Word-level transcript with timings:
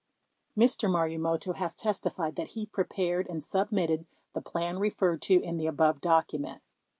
4 0.55 0.63
* 0.63 0.63
Mr. 0.63 0.89
Marumoto 0.89 1.53
has 1.57 1.75
testified 1.75 2.35
that 2.35 2.47
he 2.57 2.65
prepared 2.65 3.27
and 3.29 3.43
submitted 3.43 4.07
the 4.33 4.41
plan 4.41 4.79
referred 4.79 5.21
to 5.21 5.39
in 5.43 5.57
the 5.57 5.67
above 5.67 6.01
document. 6.01 6.63